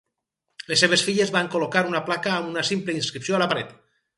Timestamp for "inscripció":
3.03-3.37